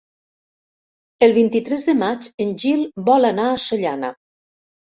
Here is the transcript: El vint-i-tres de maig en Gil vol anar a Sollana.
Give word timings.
El 1.27 1.35
vint-i-tres 1.35 1.85
de 1.91 1.95
maig 2.01 2.31
en 2.47 2.55
Gil 2.65 2.83
vol 3.13 3.31
anar 3.33 3.49
a 3.53 3.63
Sollana. 3.69 4.13